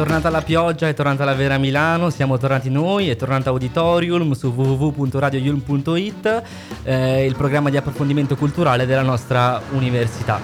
[0.00, 4.46] Tornata la pioggia, è tornata la vera Milano, siamo tornati noi, è tornata Auditorium su
[4.46, 6.42] www.radiojulm.it,
[6.84, 10.40] eh, il programma di approfondimento culturale della nostra università.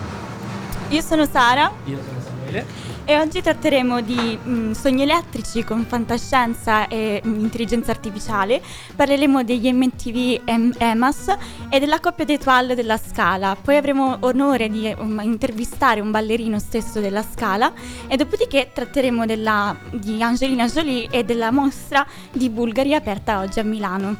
[0.88, 1.70] Io sono Sara.
[1.86, 2.66] Io sono Samuele.
[3.08, 8.60] E oggi tratteremo di mh, mm, sogni elettrici con fantascienza e mh, mm, intelligenza artificiale.
[8.96, 11.36] Parleremo degli MTV em- EMAS
[11.68, 13.56] e della coppia d'Etoile della Scala.
[13.62, 17.72] Poi avremo onore di um, intervistare un ballerino stesso della Scala
[18.08, 23.62] e dopodiché tratteremo della, di Angelina Jolie e della mostra di Bulgari aperta oggi a
[23.62, 24.16] Milano.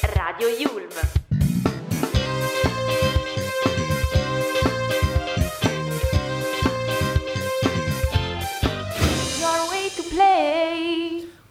[0.00, 1.15] Radio Yulm.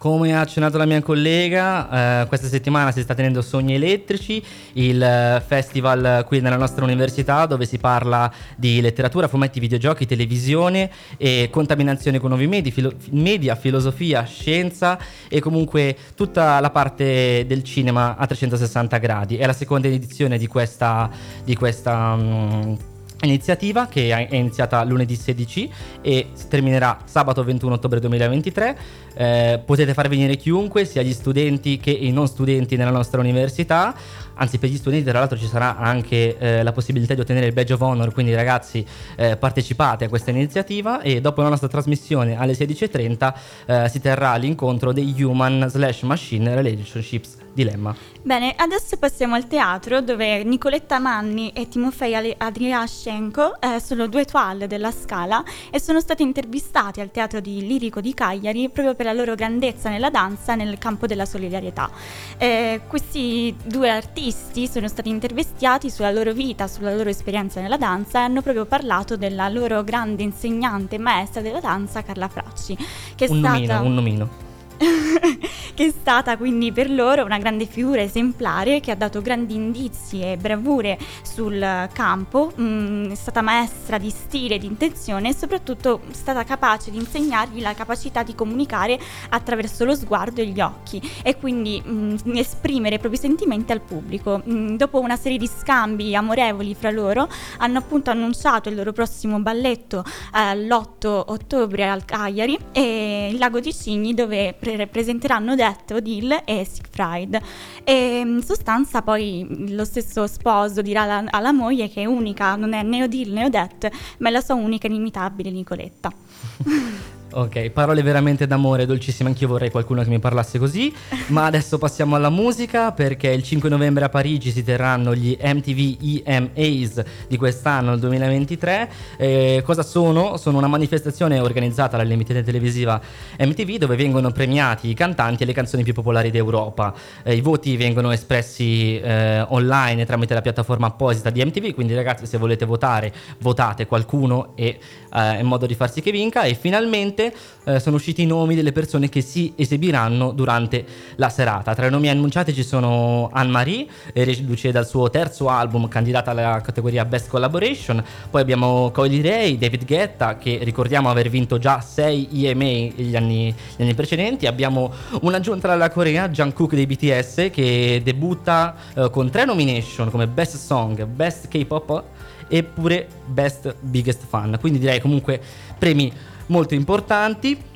[0.06, 4.40] Come ha accennato la mia collega, eh, questa settimana si sta tenendo Sogni Elettrici,
[4.74, 10.92] il eh, festival qui nella nostra università dove si parla di letteratura, fumetti, videogiochi, televisione
[11.18, 17.64] e contaminazione con nuovi media, filo- media filosofia, scienza e comunque tutta la parte del
[17.64, 19.38] cinema a 360 gradi.
[19.38, 21.10] È la seconda edizione di questa...
[21.44, 22.78] Di questa um,
[23.26, 28.78] iniziativa che è iniziata lunedì 16 e terminerà sabato 21 ottobre 2023
[29.16, 33.96] eh, potete far venire chiunque, sia gli studenti che i non studenti nella nostra università.
[34.36, 37.54] Anzi, per gli studenti, tra l'altro, ci sarà anche eh, la possibilità di ottenere il
[37.54, 38.12] badge of honor.
[38.12, 41.02] Quindi, ragazzi, eh, partecipate a questa iniziativa.
[41.02, 43.34] E dopo la nostra trasmissione alle 16.30
[43.66, 47.96] eh, si terrà l'incontro dei Human slash Machine Relationships Dilemma.
[48.22, 54.68] Bene, adesso passiamo al teatro dove Nicoletta Manni e Timofei Adriascenko eh, sono due toile
[54.68, 59.14] della Scala e sono stati intervistati al teatro di Lirico di Cagliari proprio per la
[59.14, 61.90] loro grandezza nella danza nel campo della solidarietà.
[62.38, 68.20] Eh, questi due artisti sono stati intervistati sulla loro vita, sulla loro esperienza nella danza
[68.20, 72.76] e hanno proprio parlato della loro grande insegnante e maestra della danza Carla Fracci,
[73.16, 73.54] che è un stata...
[73.54, 74.45] Nomino, un nomino.
[75.76, 80.22] che è stata quindi per loro una grande figura esemplare che ha dato grandi indizi
[80.22, 86.14] e bravure sul campo, mm, è stata maestra di stile, di intenzione e soprattutto è
[86.14, 89.00] stata capace di insegnargli la capacità di comunicare
[89.30, 93.82] attraverso lo sguardo e gli occhi e quindi mh, mm, esprimere i propri sentimenti al
[93.82, 94.42] pubblico.
[94.44, 97.28] Mh, mm, dopo una serie di scambi amorevoli fra loro
[97.58, 100.04] hanno appunto annunciato il loro prossimo balletto
[100.34, 104.56] eh, l'8 ottobre al Cagliari e il Lago di Cigni dove
[104.90, 107.40] presenteranno Det, Odile e Siegfried.
[107.84, 112.74] E in sostanza poi lo stesso sposo dirà alla, alla moglie che è unica, non
[112.74, 116.12] è né Odile né Odette, ma è la sua unica inimitabile Nicoletta.
[117.38, 120.96] Ok, parole veramente d'amore, dolcissime, anch'io vorrei qualcuno che mi parlasse così,
[121.28, 126.22] ma adesso passiamo alla musica perché il 5 novembre a Parigi si terranno gli MTV
[126.24, 128.90] EMAs di quest'anno, il 2023.
[129.18, 130.38] Eh, cosa sono?
[130.38, 133.02] Sono una manifestazione organizzata dall'emittente televisiva
[133.38, 136.94] MTV dove vengono premiati i cantanti e le canzoni più popolari d'Europa.
[137.22, 142.26] Eh, I voti vengono espressi eh, online tramite la piattaforma apposita di MTV, quindi ragazzi
[142.26, 144.80] se volete votare, votate qualcuno e
[145.14, 147.24] eh, in modo di far sì che vinca e finalmente
[147.64, 150.86] eh, sono usciti i nomi delle persone che si esibiranno durante
[151.16, 151.74] la serata.
[151.74, 157.06] Tra i nomi annunciati ci sono Anne-Marie, reduce dal suo terzo album candidata alla categoria
[157.06, 162.64] Best Collaboration, poi abbiamo Coily Ray, David Guetta che ricordiamo aver vinto già 6 EMA
[162.96, 164.92] gli anni, gli anni precedenti, abbiamo
[165.22, 171.06] un'aggiunta dalla Corea, Jungkook dei BTS che debutta eh, con tre nomination come Best Song,
[171.06, 172.04] Best K-Pop
[172.48, 175.42] e pure Best Biggest Fan, quindi direi comunque
[175.78, 176.12] premi
[176.48, 177.74] molto importanti.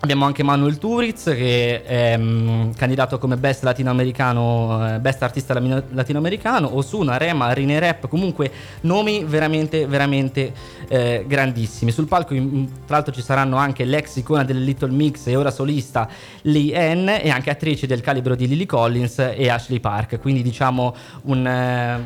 [0.00, 6.76] Abbiamo anche Manuel Turiz che è um, candidato come best latinoamericano, eh, best artista latinoamericano,
[6.76, 8.50] Osuna, Rema, Rine Rap, comunque
[8.80, 10.52] nomi veramente, veramente
[10.88, 11.92] eh, grandissimi.
[11.92, 16.08] Sul palco tra l'altro ci saranno anche l'ex icona del Little Mix e ora solista
[16.40, 20.96] Lee N e anche attrici del calibro di Lily Collins e Ashley Park, quindi diciamo
[21.26, 22.04] un, eh,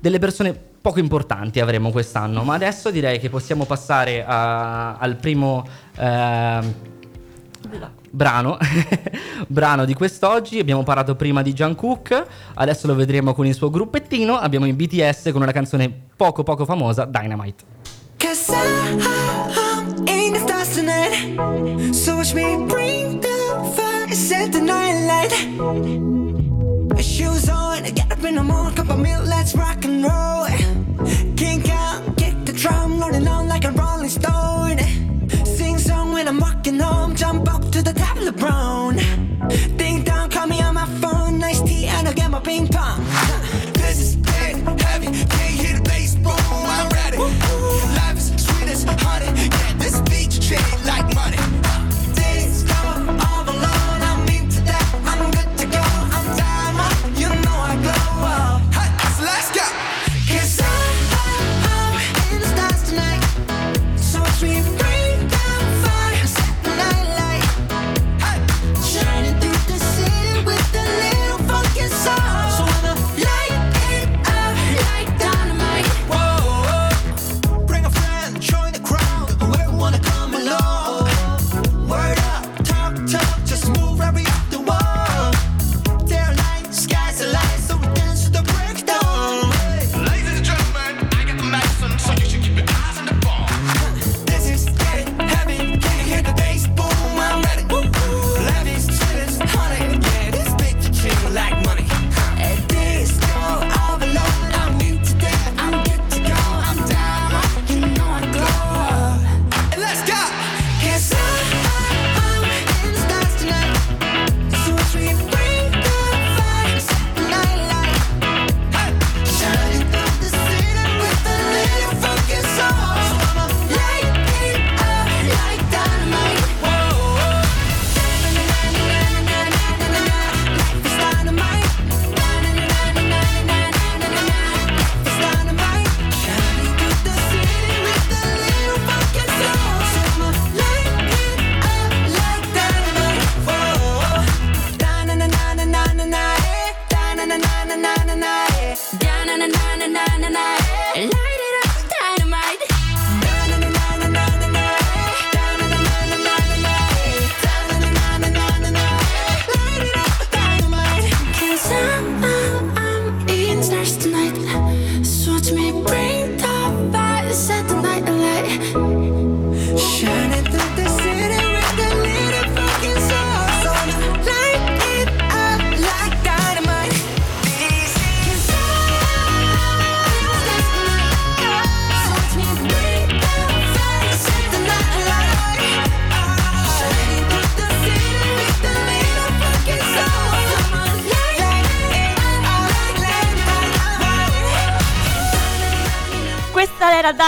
[0.00, 5.64] delle persone poco importanti avremo quest'anno, ma adesso direi che possiamo passare a, al primo
[5.96, 6.74] eh,
[8.10, 8.58] brano,
[9.46, 10.58] brano di quest'oggi.
[10.58, 14.36] Abbiamo parlato prima di Jungkook, adesso lo vedremo con il suo gruppettino.
[14.36, 17.64] Abbiamo i BTS con una canzone poco poco famosa, Dynamite.
[21.92, 26.41] So watch me bring the fire, set the night light.
[27.02, 30.46] Shoes on, get up in the morning, cup of milk, let's rock and roll.
[31.36, 34.78] Kink out, kick the drum, rolling on like a rolling stone.
[35.44, 38.96] Sing song when I'm walking home, jump up to the top of the brown.
[39.76, 43.04] Ding dong, call me on my phone, nice tea, and I'll get my ping pong.
[43.74, 47.18] This is dead heavy, can't hear the bass boom, I'm ready.
[47.18, 50.81] Life is sweet as honey, yeah, this beat treat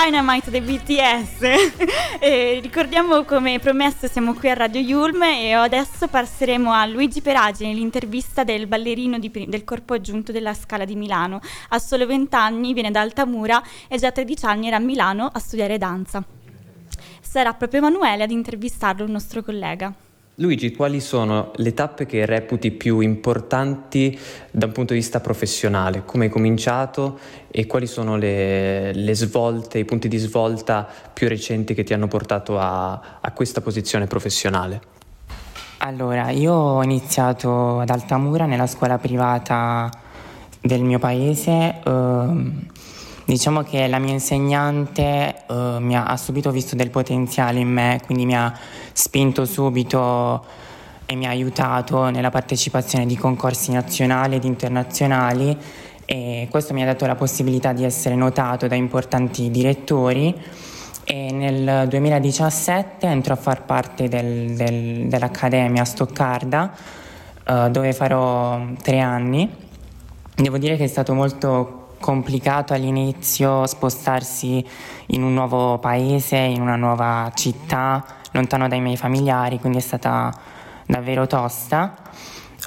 [0.04, 1.40] Dynamite dei BTS.
[2.60, 8.44] Ricordiamo come promesso siamo qui a Radio Yulm e adesso passeremo a Luigi Peragini, l'intervista
[8.44, 11.40] del ballerino di del corpo aggiunto della Scala di Milano.
[11.70, 15.30] Ha solo 20 anni, viene da Altamura e già a 13 anni era a Milano
[15.32, 16.22] a studiare danza.
[17.22, 20.03] Sarà proprio Emanuele ad intervistarlo, il nostro collega.
[20.38, 24.18] Luigi, quali sono le tappe che reputi più importanti
[24.50, 26.02] da un punto di vista professionale?
[26.04, 31.72] Come hai cominciato e quali sono le, le svolte, i punti di svolta più recenti
[31.72, 34.80] che ti hanno portato a, a questa posizione professionale?
[35.78, 39.88] Allora, io ho iniziato ad Altamura nella scuola privata
[40.60, 41.76] del mio paese.
[41.84, 42.66] ehm,
[43.24, 48.00] diciamo che la mia insegnante eh, mi ha, ha subito visto del potenziale in me,
[48.04, 48.52] quindi mi ha
[48.92, 50.44] spinto subito
[51.06, 55.56] e mi ha aiutato nella partecipazione di concorsi nazionali ed internazionali
[56.06, 60.34] e questo mi ha dato la possibilità di essere notato da importanti direttori
[61.04, 66.72] e nel 2017 entro a far parte del- del- dell'Accademia Stoccarda
[67.46, 69.50] eh, dove farò tre anni.
[70.34, 74.62] Devo dire che è stato molto complicato all'inizio spostarsi
[75.06, 80.30] in un nuovo paese, in una nuova città, lontano dai miei familiari, quindi è stata
[80.84, 81.94] davvero tosta.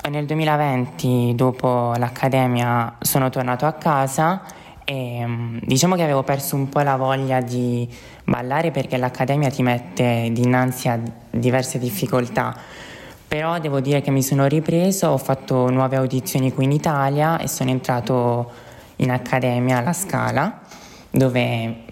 [0.09, 4.41] Nel 2020, dopo l'accademia, sono tornato a casa
[4.83, 7.87] e mm, diciamo che avevo perso un po' la voglia di
[8.23, 12.57] ballare perché l'accademia ti mette dinanzi a diverse difficoltà.
[13.27, 17.47] Però devo dire che mi sono ripreso, ho fatto nuove audizioni qui in Italia e
[17.47, 18.65] sono entrato
[18.97, 20.61] in accademia alla Scala,
[21.09, 21.85] dove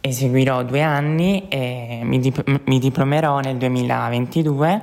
[0.00, 4.82] eseguirò due anni e mi, dip- mi diplomerò nel 2022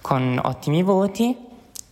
[0.00, 1.36] con ottimi voti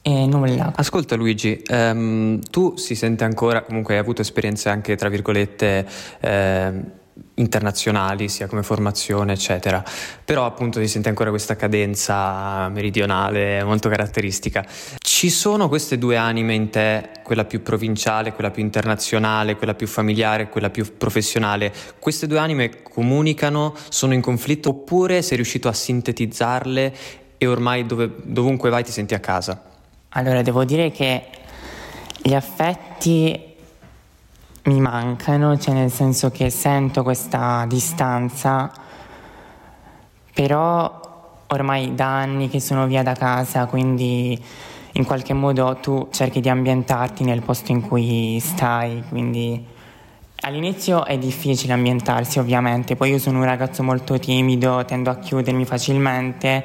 [0.02, 0.72] e nulla.
[0.74, 5.86] Ascolta Luigi, ehm, tu si sente ancora, comunque hai avuto esperienze anche tra virgolette
[6.20, 6.84] ehm,
[7.34, 9.82] internazionali, sia come formazione, eccetera.
[10.24, 14.64] Però appunto si sente ancora questa cadenza meridionale molto caratteristica.
[15.20, 19.86] Ci sono queste due anime in te, quella più provinciale, quella più internazionale, quella più
[19.86, 21.74] familiare, quella più professionale.
[21.98, 26.94] Queste due anime comunicano, sono in conflitto oppure sei riuscito a sintetizzarle
[27.36, 29.62] e ormai dove, dovunque vai ti senti a casa?
[30.08, 31.26] Allora, devo dire che
[32.22, 33.38] gli affetti
[34.62, 38.72] mi mancano, cioè nel senso che sento questa distanza,
[40.32, 44.42] però ormai da anni che sono via da casa, quindi
[44.92, 49.64] in qualche modo tu cerchi di ambientarti nel posto in cui stai, quindi
[50.42, 55.64] all'inizio è difficile ambientarsi ovviamente, poi io sono un ragazzo molto timido, tendo a chiudermi
[55.64, 56.64] facilmente,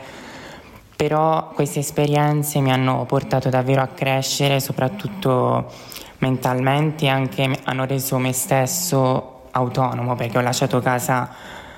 [0.95, 5.71] però queste esperienze mi hanno portato davvero a crescere, soprattutto
[6.19, 11.29] mentalmente, anche hanno reso me stesso autonomo perché ho lasciato casa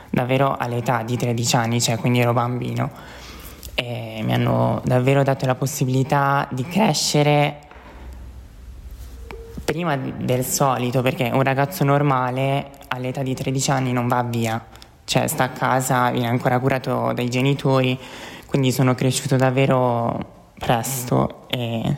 [0.09, 2.89] davvero all'età di 13 anni, cioè quindi ero bambino
[3.79, 7.59] e mi hanno davvero dato la possibilità di crescere
[9.63, 14.65] prima del solito perché un ragazzo normale all'età di 13 anni non va via,
[15.03, 17.99] cioè sta a casa, viene ancora curato dai genitori,
[18.47, 21.95] quindi sono cresciuto davvero presto e,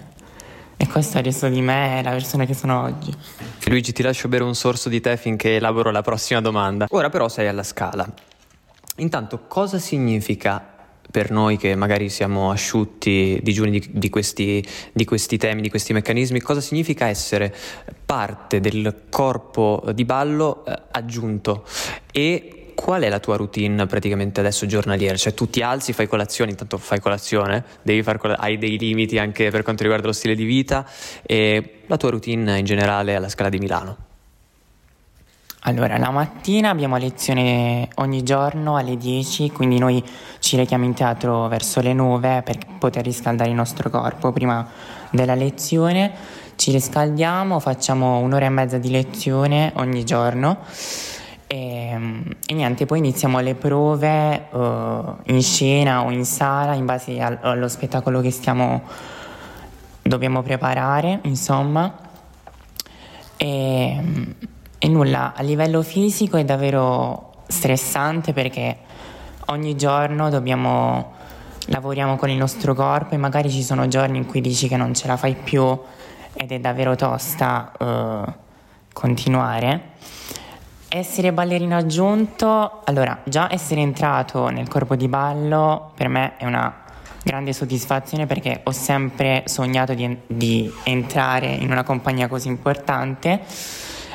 [0.75, 3.15] e questo ha reso di me la persona che sono oggi.
[3.67, 6.88] Luigi ti lascio bere un sorso di tè finché elaboro la prossima domanda.
[6.89, 8.05] Ora però sei alla scala.
[8.98, 10.78] Intanto cosa significa
[11.12, 15.94] per noi che magari siamo asciutti digiuni di, di, questi, di questi temi, di questi
[15.94, 17.54] meccanismi, cosa significa essere
[18.06, 21.66] parte del corpo di ballo eh, aggiunto
[22.12, 25.18] e qual è la tua routine praticamente adesso giornaliera?
[25.18, 27.66] Cioè tu ti alzi, fai colazione, intanto fai colazione,
[28.18, 30.88] col- hai dei limiti anche per quanto riguarda lo stile di vita
[31.24, 34.09] e la tua routine in generale alla Scala di Milano?
[35.63, 40.01] Allora, la mattina abbiamo lezione ogni giorno alle 10, quindi noi
[40.39, 44.66] ci rechiamo in teatro verso le 9 per poter riscaldare il nostro corpo prima
[45.12, 46.13] della lezione.
[46.56, 50.60] Ci riscaldiamo, facciamo un'ora e mezza di lezione ogni giorno
[51.51, 52.00] e,
[52.46, 57.39] e niente, poi iniziamo le prove uh, in scena o in sala in base al,
[57.42, 58.84] allo spettacolo che stiamo
[60.04, 61.92] dobbiamo preparare, insomma.
[63.36, 64.04] E,
[64.81, 68.77] e nulla, a livello fisico è davvero stressante perché
[69.48, 71.17] ogni giorno dobbiamo
[71.65, 74.93] lavoriamo con il nostro corpo e magari ci sono giorni in cui dici che non
[74.93, 75.77] ce la fai più
[76.33, 78.33] ed è davvero tosta uh,
[78.93, 79.98] continuare.
[80.88, 86.74] Essere ballerino aggiunto, allora già essere entrato nel corpo di ballo per me è una
[87.21, 93.41] grande soddisfazione perché ho sempre sognato di, di entrare in una compagnia così importante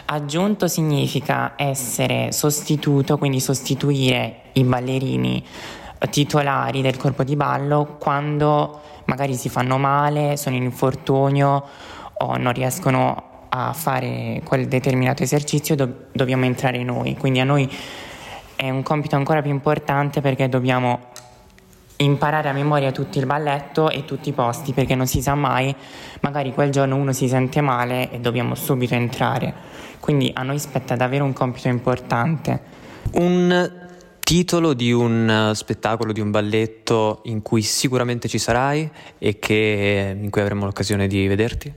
[0.06, 5.42] Aggiunto significa essere sostituto, quindi sostituire i ballerini
[6.10, 11.64] titolari del corpo di ballo quando magari si fanno male, sono in infortunio
[12.18, 17.16] o non riescono a fare quel determinato esercizio, do- dobbiamo entrare noi.
[17.16, 17.70] Quindi a noi
[18.56, 21.12] è un compito ancora più importante perché dobbiamo
[21.96, 25.74] imparare a memoria tutto il balletto e tutti i posti perché non si sa mai,
[26.20, 29.52] magari quel giorno uno si sente male e dobbiamo subito entrare.
[30.00, 32.60] Quindi a noi spetta davvero un compito importante.
[33.12, 33.82] Un
[34.20, 40.30] titolo di un spettacolo, di un balletto in cui sicuramente ci sarai e che, in
[40.30, 41.72] cui avremo l'occasione di vederti?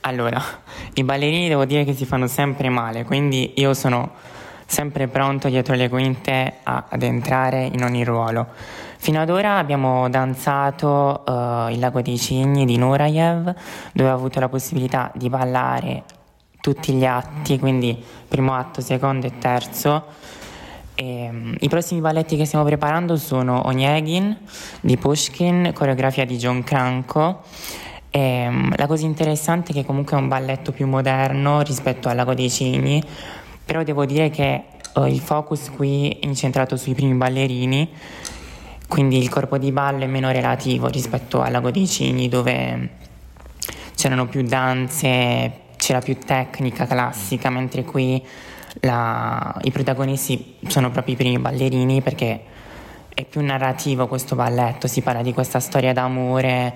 [0.00, 0.40] Allora,
[0.94, 4.12] i ballerini devo dire che si fanno sempre male, quindi io sono
[4.70, 8.46] sempre pronto dietro le quinte a, ad entrare in ogni ruolo.
[8.98, 13.54] Fino ad ora abbiamo danzato uh, il Lago dei Cigni di Nurayev,
[13.92, 16.02] dove ho avuto la possibilità di ballare
[16.60, 17.96] tutti gli atti, quindi
[18.28, 20.04] primo atto, secondo e terzo.
[20.94, 24.36] E, um, I prossimi balletti che stiamo preparando sono Onegin
[24.82, 27.40] di Pushkin, coreografia di John Cranco.
[28.10, 32.16] E, um, la cosa interessante è che comunque è un balletto più moderno rispetto al
[32.16, 33.02] Lago dei Cigni,
[33.68, 37.86] però devo dire che uh, il focus qui è incentrato sui primi ballerini,
[38.88, 42.88] quindi il corpo di ballo è meno relativo rispetto al Lago dei Cigni dove
[43.94, 48.24] c'erano più danze, c'era più tecnica classica, mentre qui
[48.80, 52.40] la, i protagonisti sono proprio i primi ballerini perché
[53.12, 56.74] è più narrativo questo balletto, si parla di questa storia d'amore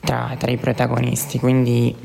[0.00, 1.96] tra, tra i protagonisti, quindi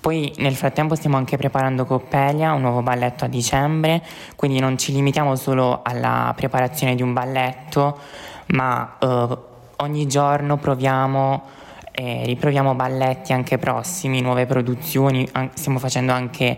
[0.00, 4.02] poi nel frattempo stiamo anche preparando Coppelia, un nuovo balletto a dicembre,
[4.36, 7.98] quindi non ci limitiamo solo alla preparazione di un balletto,
[8.48, 9.38] ma eh,
[9.76, 11.56] ogni giorno proviamo
[11.98, 16.56] e riproviamo balletti anche prossimi, nuove produzioni, stiamo facendo anche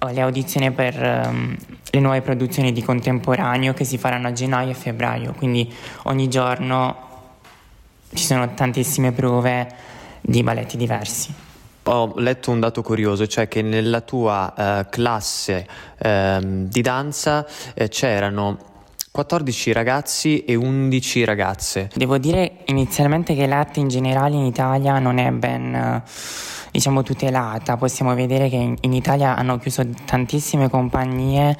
[0.00, 1.56] uh, le audizioni per um,
[1.90, 7.04] le nuove produzioni di contemporaneo che si faranno a gennaio e febbraio, quindi ogni giorno
[8.12, 9.66] ci sono tantissime prove
[10.20, 11.45] di balletti diversi.
[11.88, 15.66] Ho letto un dato curioso, cioè che nella tua eh, classe
[15.98, 18.58] ehm, di danza eh, c'erano
[19.12, 21.88] 14 ragazzi e 11 ragazze.
[21.94, 26.02] Devo dire inizialmente che l'arte in generale in Italia non è ben eh,
[26.72, 31.56] diciamo tutelata, possiamo vedere che in, in Italia hanno chiuso tantissime compagnie,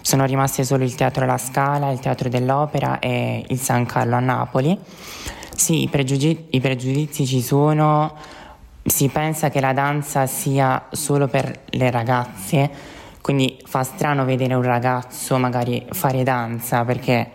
[0.00, 4.20] sono rimaste solo il Teatro La Scala, il Teatro dell'Opera e il San Carlo a
[4.20, 4.78] Napoli.
[5.54, 8.16] Sì, i, pregiudizi, i pregiudizi ci sono,
[8.88, 12.70] si pensa che la danza sia solo per le ragazze,
[13.20, 17.30] quindi fa strano vedere un ragazzo magari fare danza perché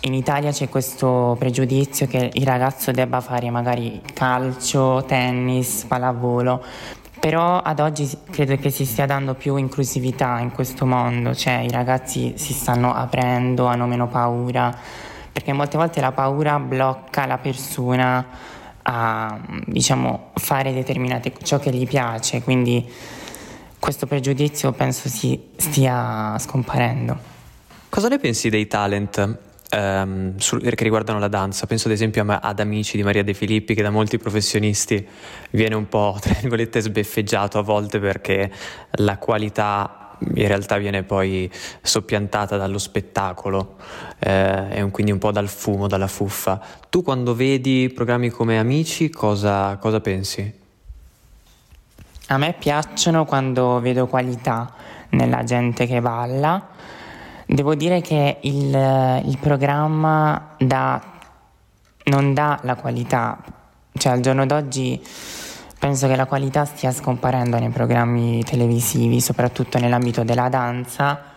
[0.00, 6.62] in Italia c'è questo pregiudizio che il ragazzo debba fare magari calcio, tennis, pallavolo,
[7.18, 11.70] però ad oggi credo che si stia dando più inclusività in questo mondo, cioè i
[11.70, 14.74] ragazzi si stanno aprendo, hanno meno paura
[15.36, 18.24] perché molte volte la paura blocca la persona
[18.88, 22.88] a diciamo, fare determinate ciò che gli piace, quindi
[23.78, 27.34] questo pregiudizio penso si stia scomparendo.
[27.88, 29.38] Cosa ne pensi dei talent
[29.70, 31.66] ehm, sul, che riguardano la danza?
[31.66, 35.04] Penso ad esempio ad Amici di Maria De Filippi che da molti professionisti
[35.50, 36.34] viene un po' tra
[36.80, 38.52] sbeffeggiato a volte perché
[38.98, 41.50] la qualità in realtà viene poi
[41.82, 43.76] soppiantata dallo spettacolo
[44.18, 46.60] eh, e quindi un po' dal fumo, dalla fuffa.
[46.88, 50.64] Tu quando vedi programmi come Amici cosa, cosa pensi?
[52.28, 54.72] A me piacciono quando vedo qualità
[55.10, 56.68] nella gente che balla.
[57.46, 61.00] Devo dire che il, il programma dà,
[62.04, 63.38] non dà la qualità,
[63.92, 65.00] cioè al giorno d'oggi
[65.78, 71.34] Penso che la qualità stia scomparendo nei programmi televisivi, soprattutto nell'ambito della danza.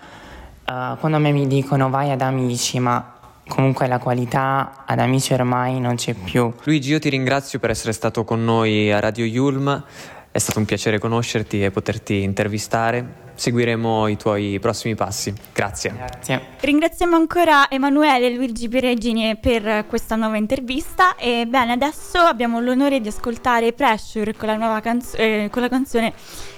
[0.66, 3.16] Uh, quando a me mi dicono vai ad amici, ma
[3.48, 6.54] comunque la qualità ad amici ormai non c'è più.
[6.64, 9.84] Luigi, io ti ringrazio per essere stato con noi a Radio Yulm.
[10.32, 13.28] È stato un piacere conoscerti e poterti intervistare.
[13.40, 15.34] Seguiremo i tuoi prossimi passi.
[15.54, 15.94] Grazie.
[15.96, 16.42] Grazie.
[16.60, 23.00] Ringraziamo ancora Emanuele e Luigi Peregini per questa nuova intervista e bene, adesso abbiamo l'onore
[23.00, 26.12] di ascoltare Pressure con la, nuova canzo- eh, con la canzone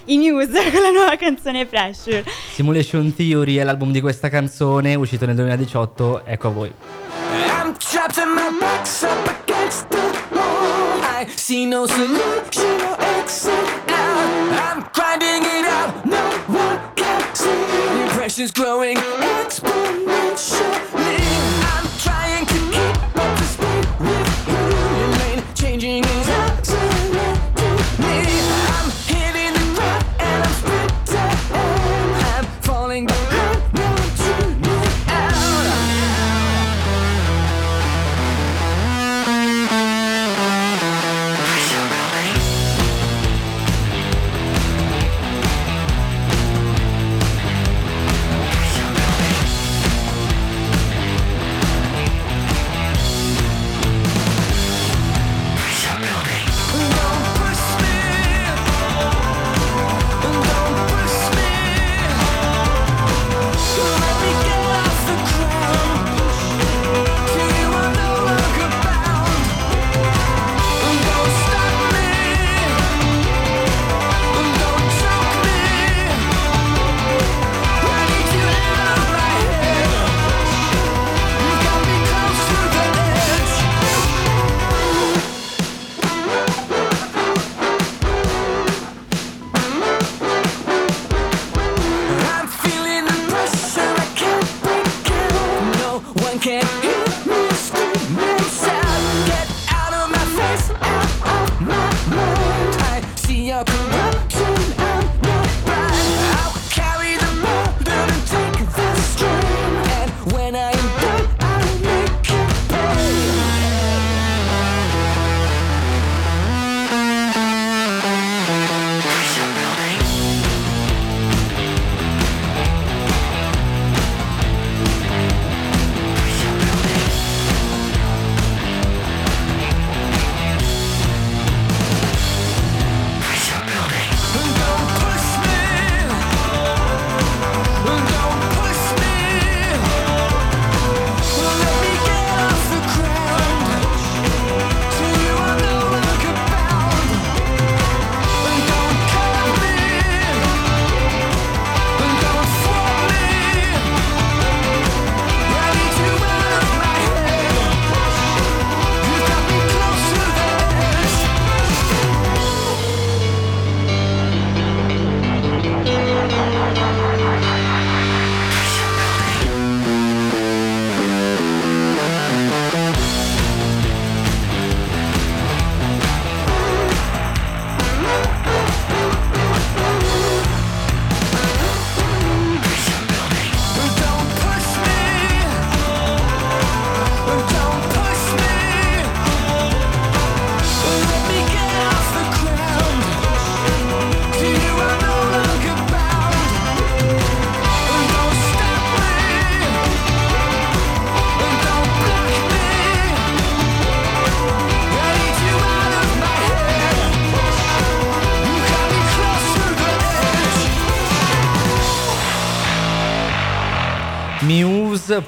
[0.06, 2.26] I Muse con la nuova canzone Pressure.
[2.52, 6.74] Simulation Theory è l'album di questa canzone, uscito nel 2018, ecco a voi.
[7.62, 9.98] I'm trapped in my box up against the
[10.32, 11.00] wall.
[11.04, 13.54] I see no solution or exit
[13.88, 14.32] out.
[14.52, 15.11] I'm grinding
[18.32, 20.08] Pressure's growing exponentially.
[21.68, 24.56] I'm trying to keep up to speed with you.
[25.00, 26.30] Your lane changing is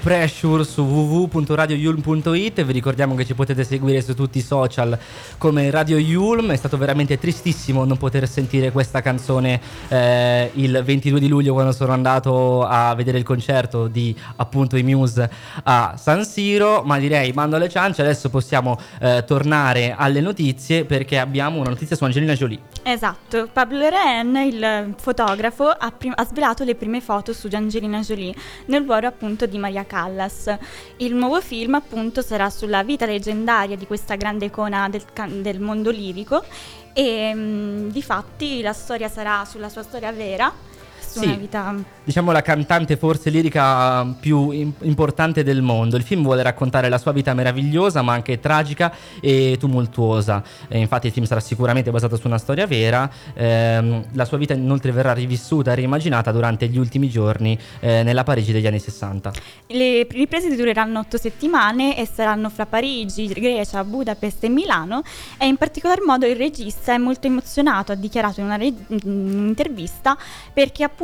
[0.04, 5.00] Pressure su www.radioyulm.it vi ricordiamo che ci potete seguire su tutti i social
[5.38, 6.52] come Radio Yulm.
[6.52, 11.72] È stato veramente tristissimo non poter sentire questa canzone eh, il 22 di luglio quando
[11.72, 15.32] sono andato a vedere il concerto di appunto i Muse
[15.64, 16.84] a San Siro.
[16.84, 21.96] Ma direi mando alle ciance adesso possiamo eh, tornare alle notizie perché abbiamo una notizia
[21.96, 22.60] su Angelina Jolie.
[22.84, 28.36] Esatto, Pablo Ren, il fotografo, ha, prim- ha svelato le prime foto su Angelina Jolie
[28.66, 30.58] nel ruolo appunto di Maria Callas.
[30.98, 35.04] Il nuovo film appunto sarà sulla vita leggendaria di questa grande icona del,
[35.42, 36.44] del mondo lirico
[36.94, 40.52] e mh, di fatti la storia sarà sulla sua storia vera,
[41.20, 41.26] Sì.
[41.26, 45.96] una vita diciamo la cantante forse lirica più im- importante del mondo.
[45.96, 50.44] Il film vuole raccontare la sua vita meravigliosa, ma anche tragica e tumultuosa.
[50.68, 53.10] E infatti il film sarà sicuramente basato su una storia vera.
[53.34, 58.24] Ehm, la sua vita inoltre verrà rivissuta e riimmaginata durante gli ultimi giorni eh, nella
[58.24, 59.32] Parigi degli anni 60.
[59.68, 65.04] Le riprese dureranno otto settimane e saranno fra Parigi, Grecia, Budapest e Milano
[65.38, 68.74] e in particolar modo il regista è molto emozionato, ha dichiarato in una re-
[69.04, 70.18] un'intervista
[70.52, 71.03] perché appunto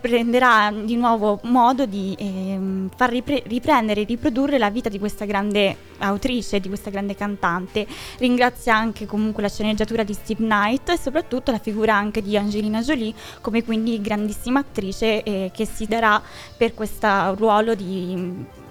[0.00, 5.24] prenderà di nuovo modo di ehm, far ripre- riprendere e riprodurre la vita di questa
[5.24, 7.86] grande autrice, di questa grande cantante.
[8.18, 12.80] Ringrazia anche comunque la sceneggiatura di Steve Knight e soprattutto la figura anche di Angelina
[12.80, 16.20] Jolie come quindi grandissima attrice eh, che si darà
[16.56, 18.62] per questo ruolo di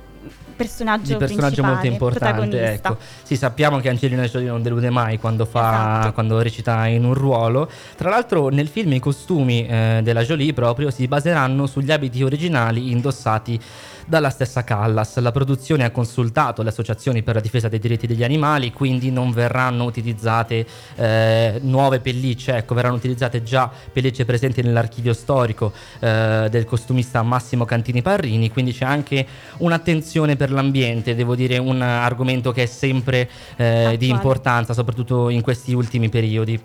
[0.55, 2.73] personaggio, di personaggio molto importante.
[2.73, 2.97] Ecco.
[3.23, 6.13] Sì, sappiamo che Angelina Jolie non delude mai quando, fa, Esatto.
[6.13, 7.69] quando recita in un ruolo.
[7.95, 12.91] Tra l'altro, nel film i costumi eh, della Jolie proprio si baseranno sugli abiti originali
[12.91, 13.59] indossati
[14.05, 15.17] dalla stessa Callas.
[15.19, 19.31] La produzione ha consultato le associazioni per la difesa dei diritti degli animali, quindi non
[19.31, 26.65] verranno utilizzate eh, nuove pellicce, ecco, verranno utilizzate già pellicce presenti nell'archivio storico eh, del
[26.65, 29.25] costumista Massimo Cantini Parrini, quindi c'è anche
[29.57, 35.41] un'attenzione per l'ambiente, devo dire un argomento che è sempre eh, di importanza, soprattutto in
[35.41, 36.59] questi ultimi periodi.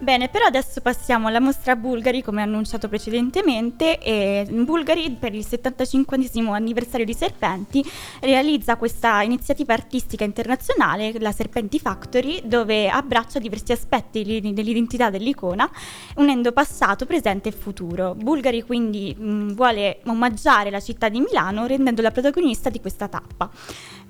[0.00, 6.18] Bene, però adesso passiamo alla mostra Bulgari, come annunciato precedentemente, e Bulgari per il 75
[6.52, 7.82] anniversario di Serpenti
[8.20, 15.70] realizza questa iniziativa artistica internazionale, la Serpenti Factory, dove abbraccia diversi aspetti li- dell'identità dell'icona,
[16.16, 18.14] unendo passato, presente e futuro.
[18.14, 23.48] Bulgari quindi mh, vuole omaggiare la città di Milano rendendola protagonista di questa tappa.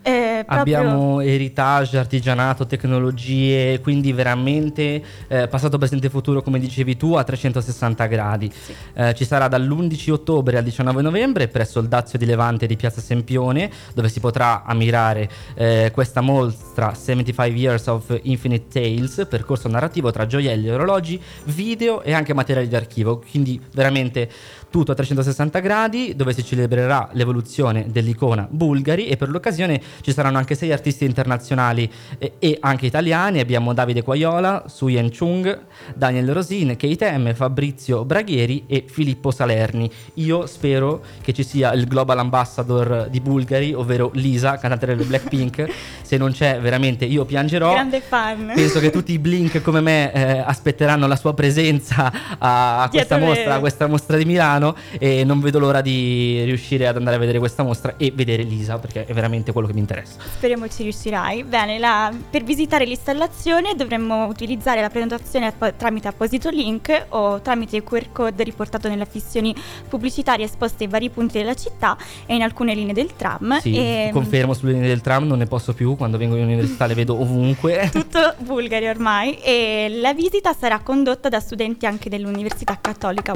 [0.06, 6.96] Eh, proprio- Abbiamo heritage, artigianato, tecnologie, quindi veramente eh, passato, presente e futuro, come dicevi
[6.98, 8.52] tu, a 360 gradi.
[8.92, 13.00] Eh, ci sarà dall'11 ottobre al 19 novembre presso il Dazio di Levante di Piazza
[13.00, 20.10] Sempione, dove si potrà ammirare eh, questa mostra 75 Years of Infinite Tales, percorso narrativo
[20.10, 23.22] tra gioielli, orologi, video e anche materiali di archivo.
[23.30, 24.28] Quindi veramente
[24.74, 30.36] tutto a 360 gradi dove si celebrerà l'evoluzione dell'icona Bulgari e per l'occasione ci saranno
[30.36, 33.38] anche sei artisti internazionali e, e anche italiani.
[33.38, 35.60] Abbiamo Davide Quaiola, Suyen Chung,
[35.94, 39.88] Daniel Rosin, Kate M, Fabrizio Braghieri e Filippo Salerni.
[40.14, 45.68] Io spero che ci sia il Global Ambassador di Bulgari ovvero Lisa, cantante delle Blackpink.
[46.02, 47.74] Se non c'è veramente io piangerò.
[47.74, 48.50] Grande fan.
[48.52, 53.18] Penso che tutti i Blink come me eh, aspetteranno la sua presenza a, a questa
[53.18, 54.62] mostra, a questa mostra di Milano
[54.98, 58.78] e non vedo l'ora di riuscire ad andare a vedere questa mostra e vedere Lisa
[58.78, 60.18] perché è veramente quello che mi interessa.
[60.36, 61.42] Speriamo ci riuscirai.
[61.44, 67.76] Bene, la- per visitare l'installazione dovremmo utilizzare la prenotazione appo- tramite apposito link o tramite
[67.76, 69.54] il QR code riportato nelle affissioni
[69.88, 71.96] pubblicitarie esposte ai vari punti della città
[72.26, 73.58] e in alcune linee del tram.
[73.60, 76.86] Sì, e, confermo sulle linee del tram, non ne posso più, quando vengo in università
[76.86, 77.88] le vedo ovunque.
[77.92, 83.32] Tutto bulgari ormai e la visita sarà condotta da studenti anche dell'Università Cattolica.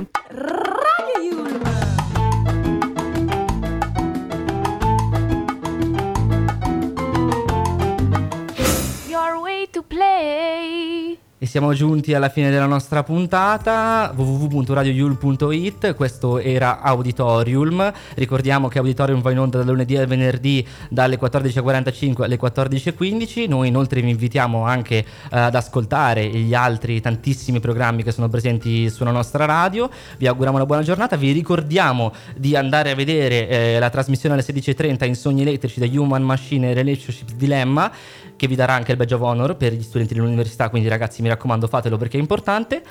[9.09, 11.19] Your way to play.
[11.49, 14.13] Siamo giunti alla fine della nostra puntata.
[14.15, 17.91] www.radioyul.it Questo era Auditorium.
[18.17, 23.69] Ricordiamo che Auditorium va in onda dal lunedì al venerdì dalle 14.45 alle 14.15 Noi
[23.69, 29.11] inoltre vi invitiamo anche eh, ad ascoltare gli altri tantissimi programmi che sono presenti sulla
[29.11, 29.89] nostra radio.
[30.19, 31.17] Vi auguriamo una buona giornata.
[31.17, 35.87] Vi ricordiamo di andare a vedere eh, la trasmissione alle 16.30 in Sogni Elettrici da
[35.99, 37.91] Human Machine Relationship Dilemma
[38.39, 41.29] che vi darà anche il badge of honor per gli studenti dell'università, quindi ragazzi mi
[41.29, 42.83] raccomando fatelo perché è importante.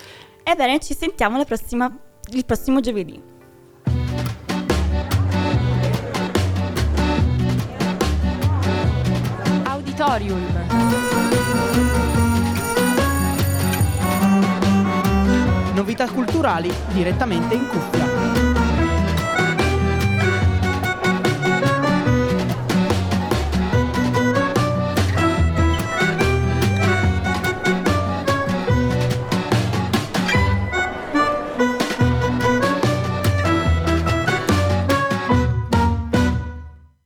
[0.43, 1.91] Ebbene, ci sentiamo la prossima-
[2.31, 3.19] il prossimo giovedì.
[9.63, 10.45] Auditorium.
[15.73, 18.07] Novità culturali direttamente in cuffia.